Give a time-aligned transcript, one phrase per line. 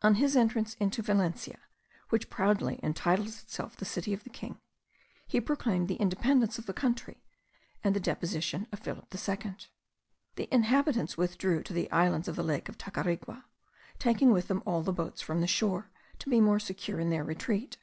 [0.00, 1.58] On his entrance into Valencia,
[2.08, 4.58] which proudly entitles itself the City of the King,
[5.26, 7.22] he proclaimed the independence of country,
[7.84, 9.56] and the deposition of Philip II.
[10.36, 13.44] The inhabitants withdrew to the islands of the lake of Tacarigua,
[13.98, 15.90] taking with them all the boats from the shore,
[16.20, 17.76] to be more secure in their retreat.